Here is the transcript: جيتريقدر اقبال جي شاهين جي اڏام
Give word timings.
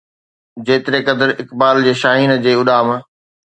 جيتريقدر 0.69 1.29
اقبال 1.43 1.77
جي 1.89 1.95
شاهين 2.03 2.35
جي 2.49 2.59
اڏام 2.65 2.95